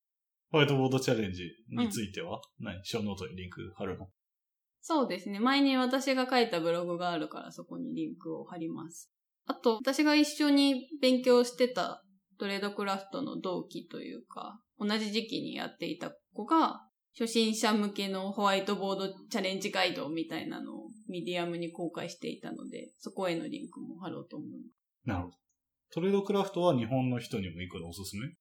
[0.52, 2.84] ホワイトボードチャレンジについては、何？
[2.86, 4.08] ショーノートにリンク貼るの？
[4.82, 5.40] そうですね。
[5.40, 9.10] 前に私が書いたブログがあるからそこにリンクを貼ります。
[9.46, 12.04] あと、私が一緒に勉強してた
[12.38, 16.82] Tradecraft の同期というか、同じ時期にやっていた子が、
[17.18, 25.08] 初心者向けのホワイトボードチャレンジガイドみたいなのをミディアムに公開していたので、そこへのリンクも貼ろうと思います。
[25.08, 25.36] なるほど。
[25.94, 28.34] トレードクラフトは日本の人にも行くのおすすめ？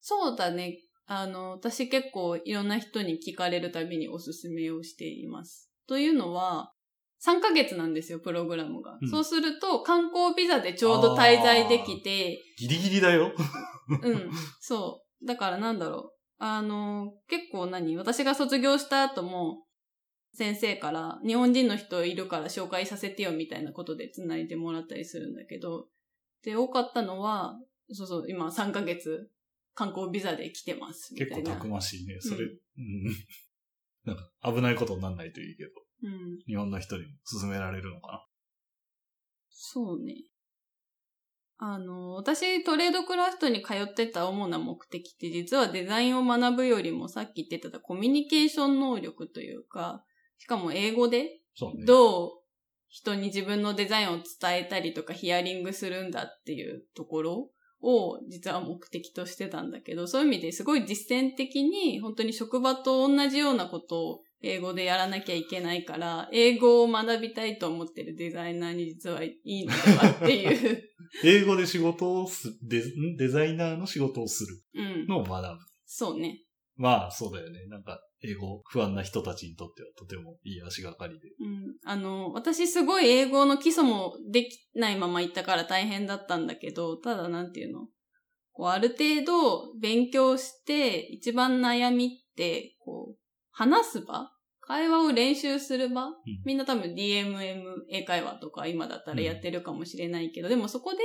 [0.00, 0.76] そうだね。
[1.06, 5.70] あの、私結構いろんな人に聞かれるたびにおすすめをしています。
[5.88, 6.72] というのは、
[7.26, 8.98] 3ヶ月なんですよ、プログラムが。
[9.00, 13.32] うんそうすると、観光ビザでちょうど滞在できて、ギリギリだよ。
[14.02, 14.30] うん、
[14.60, 15.26] そう。
[15.26, 16.20] だからなんだろう。
[16.38, 17.96] あの、結構何？
[17.96, 19.64] 私が卒業した後も、
[20.32, 25.88] 先生から、日本人の人いるから紹介させてよみたいなことで繋いでもらったりするんだけど、
[26.42, 27.58] で、多かったのは、
[27.92, 29.30] そうそう、今3ヶ月
[29.74, 31.14] 観光ビザで来てます。
[31.14, 31.36] みたいな。
[31.36, 32.16] 結構たくましいね。
[32.20, 33.14] それ、ううんん。
[34.04, 35.70] なんか、危ないことになんないといいけど、
[36.04, 36.38] うん。
[36.46, 38.26] 日本の人にも勧められるのか
[39.50, 40.24] そうね。
[41.58, 50.02] あの、私トレードクラフトに通ってた主な目的って実はデザインを学ぶよりもさっき言ってたコミュニケーション能力というか、
[50.40, 51.42] しかも英語で？
[51.86, 52.30] どう
[52.88, 57.50] 人に自分のデザインを伝えたりとかヒアリングするんだっていうところ
[57.82, 70.82] を実は目的としてたんだけど、そういう意味ですごい実践的に本当に職場と同じようなことを英語でやらなきゃいけないから、英語を学びたいと思ってるデザイナーに実はいいのではっていう。
[71.22, 75.06] 英語で仕事をす、デんデザイナーの仕事をするうん。
[75.06, 75.64] のを学ぶ。
[75.84, 76.42] そうね。
[76.76, 77.66] まあ、そうだよね。
[77.66, 81.28] なんか、英語不安な人たちにとってはとてもいい足がかりで。
[81.40, 81.76] うん。
[81.84, 87.88] あの、私すごい英語の基礎もできないまま行ったから大変だったんだけど、ただなんていうの？
[88.52, 93.16] こう、ある程度勉強して、一番悩みって、こう、
[93.52, 94.30] 話す場？
[94.62, 96.10] 会話を練習する場、
[96.44, 100.98] みんな多分 DMM 英会話とか今だったらやってるかもしれないけど、でもそこで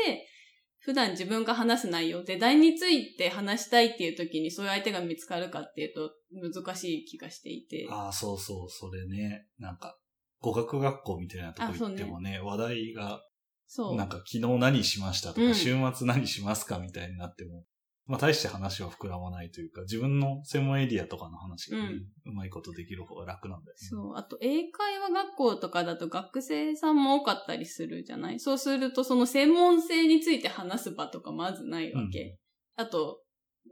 [0.85, 7.87] 普段自分が話す内容、デザインについて話したいっていう時にそういう相手が見つかるかっていうと難しい気がしていて。
[7.89, 9.47] ああ、そうそう、それね。
[9.57, 9.97] なんか、
[10.41, 13.19] 語学学校みたいなとこ行ってもね、話題が、
[13.65, 13.95] そう。
[13.95, 17.63] なんか昨日何しましたとか、うん週末何しますかみたいになっても、
[18.07, 21.89] まあ大して話は膨らまないというか、自分の専門エリアとかの話がね、
[22.25, 23.87] うまいことできる方が楽なんだよね。
[23.89, 24.15] そう。
[24.15, 28.39] あと、英会話学校とかだと学生さんも多かったりするじゃない？
[28.39, 32.37] そうすると、その専門性について話す場とかまずないわけ。
[32.75, 33.21] あと、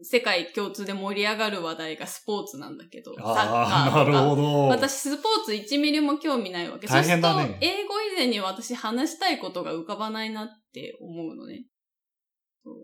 [0.02, 4.12] 世界共通で盛り上がる話題がスポーツなんだけど、サッカああ、ーとか。
[4.12, 4.68] なるほど。
[4.70, 6.88] 私、スポーツ1ミリも興味ないわけ。
[6.88, 11.66] 大変だねそうすると、英語以前に私話したいことが浮かばないなって思うのね。
[12.64, 12.76] そう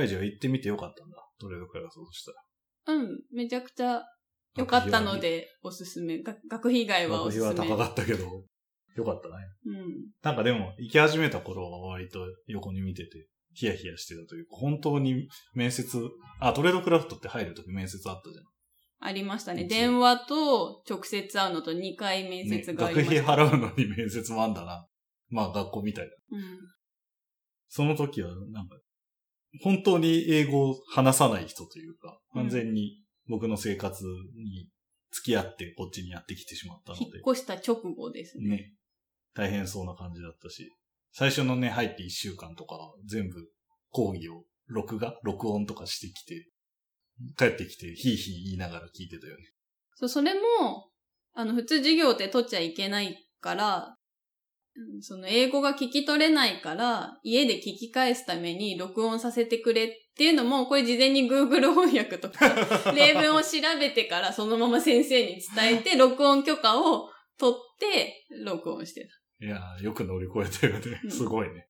[0.00, 1.16] はい、じゃあ行ってみてよかったんだ。
[1.38, 2.96] トレードクラスとしたら。
[2.96, 4.02] うん、めちゃくちゃ
[4.56, 6.22] 良かったので、おすすめ。
[6.22, 7.50] が学費以外はお学すすめ。
[7.50, 8.24] 費は高かったけど、
[8.96, 9.34] よかったね。
[9.66, 10.08] うん。
[10.22, 15.98] なんかでも、行き始めた頃は割と横に見てて、ヒヤヒヤしてたというか、本当に面接、
[16.40, 18.44] あ、トレードクラフトって入るとき面接あったじゃん。
[19.02, 19.64] ありましたね。
[19.64, 23.32] 電話と直接会うのと2回面ね接があり学ました。
[23.32, 24.86] 費払うのに面接もあんだな。
[25.30, 26.10] まあ学校みたいだ。
[26.32, 26.58] うん。
[27.68, 28.76] その時は、なんか、
[29.62, 34.68] 本当に英語を話さない人というか、うん完全に僕の生活に
[35.12, 38.48] 付き合ってこっちにやってきてしまったので引っ、越した直後ですね。
[38.48, 38.72] ね、
[39.34, 40.72] 大変そうな感じだったし、
[41.12, 43.48] 最初のね、入って一週間とかは全部
[43.90, 46.48] 講義を録画録音とかしてきて、
[47.36, 49.42] 帰ってきてヒーヒー言いながら聞いてたよね。
[49.96, 50.40] そう、それも、
[51.34, 53.99] あの、普通授業って取っちゃいけないから、うん
[55.00, 62.48] その英語が聞き取れないから、家で聞き返すために録音させてくれっていうのも、これ事前に Google 翻訳とか、
[62.94, 63.48] 例文を調
[63.78, 69.46] べてからそのまま先生に伝えて、録音許可を取って、録音してた。
[69.46, 71.06] いやー、よく乗り越えたよねう。
[71.06, 71.66] んすごいね。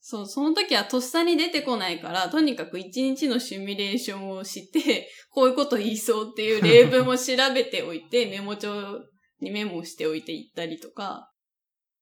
[0.00, 9.00] そう、その時はとっさに出てこないから、とにかく一日のシミュレーションをして、こういうこと言いそうっていう例文を調べておいて、メモ帳
[9.40, 11.32] にメモしておいて行ったりとか、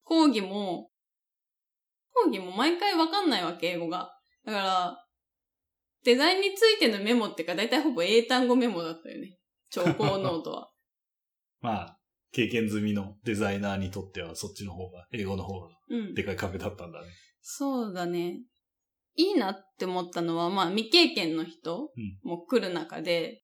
[0.05, 0.91] 講義も、
[2.13, 4.11] 講義も毎回わかんないわけ、英語が。
[4.45, 5.05] だから、
[6.05, 9.39] デザインについてのメモってか、だいたいほぼ英単語メモだったよね。
[9.71, 10.71] 聴講ノートは。
[11.61, 11.99] まあ、
[12.31, 16.15] 経験済みのデザイナーにとってはそっちの方が、英語の方がうん。
[16.15, 17.09] でかい壁だったんだね。
[17.41, 18.43] そうだね。
[19.17, 21.91] いいなって思ったのは、まあ未経験の人
[22.23, 23.44] も来る中で、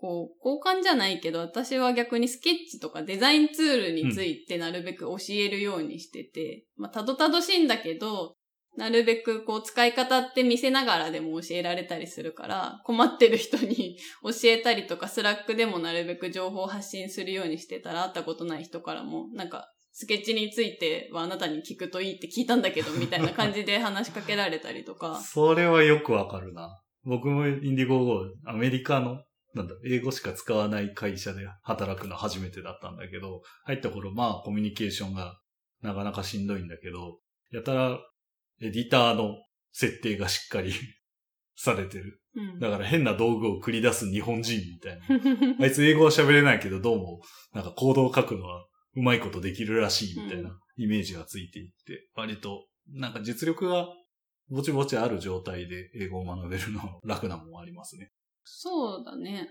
[0.00, 8.34] こう、交換じゃないけど、私は逆にスケッチとかデザインツールについてなるべく教えるようにしてて、まあたどたどしいんだけど、
[8.78, 25.20] なるべくこう使い方って見せながらでも教えられたりするから、困ってる人に教えたりとか、 Slack でもなるべく情報を発信するようにしてたら、会ったことない人からも、なんか、スケッチについてはあなたに聞くといいって聞いたんだけど、みたいな感じで話しかけられたりとか。
[25.20, 26.80] それはよくわかるな。
[27.04, 29.22] 僕も Indiegogo、アメリカの、
[29.54, 35.38] なんだ、英語しか使わない会社で働くの初めてだったんだけど、入った頃、まあ、コミュニケーションが
[35.82, 37.18] なかなかしんどいんだけど、
[37.50, 37.98] やたら、
[38.62, 39.36] エディターの
[39.72, 40.72] 設定がしっかり
[41.56, 42.20] されてる。
[42.34, 42.58] うん。
[42.60, 45.06] だから変な道具を繰り出す日本人みたいな。
[45.64, 47.22] あいつ英語は喋れないけど、どうも、
[47.52, 53.88] なんかコードを書くのはうまいことできるらしいみたいなイメージがついていって、割と、なんか実力が
[54.48, 58.10] ぼちぼちある状態で英語を学べるのは楽なもんありますね。
[58.52, 59.48] そうだね。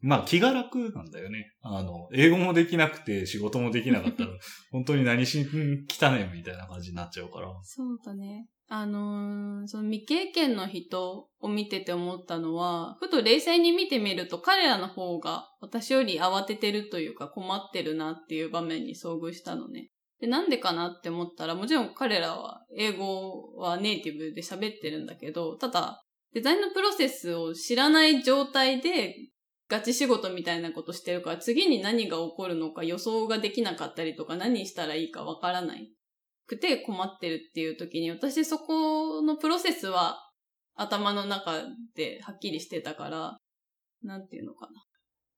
[0.00, 1.52] まあ気が楽なんだよね。
[1.62, 4.30] あの、英語もできなくて仕事もできなかったら、
[4.70, 7.48] 本当に何しに来たねんみたいな感じになっちゃうから。
[7.62, 8.48] そうだね。
[8.68, 19.90] あのーその未経験の人を見てて思ったのは、ふと冷静に見てみると彼らの方が私より慌ててるというか困ってるなっていう場面に遭遇したのね。
[20.20, 26.02] で、なんでかなって思ったら、もちろん彼らは英語はネイティブで喋ってるんだけど、ただ、
[26.36, 29.14] デザインのプロセスを知らない状態で
[29.70, 35.90] ガチ仕事みたいなことしてるから、次に何が起こるのか予想ができなかったりとか、何したらいいかわからない
[36.46, 40.18] くて困ってるっていう時に、私そこのプロセスは
[40.74, 41.62] 頭の中
[41.94, 43.38] ではっきりしてたから、
[44.02, 44.72] なんていうのかな。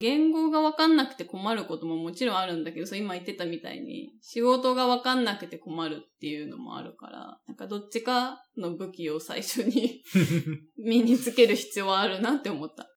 [0.01, 10.03] 言語がわかんなくて困ることももちろんあるんだけど、そう今言ってたみたいに、仕事がわかんなくて困るっていうのもあるから、なんかどっちかの武器を最初に
[10.79, 12.89] 身につける必要はあるなって思った。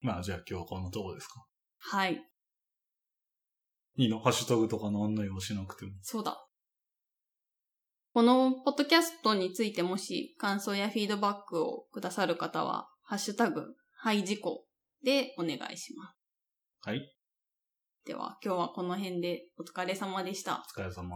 [0.00, 1.46] まあじゃあ今日はこのとこですか？
[1.78, 2.20] はい。
[3.96, 4.18] いいの？
[4.18, 5.92] ハッシュタグとかの案内をしなくても。
[6.02, 6.44] そうだ。
[8.12, 14.66] このポッドキャストについてもし感想やフィードバックをくださる方は、ハッシュタグ、はい事故
[15.04, 16.16] でお願いします。
[16.82, 17.14] はい。
[18.04, 20.64] では、今日はこの辺でお疲れ様でした。
[20.76, 21.14] お疲れ様。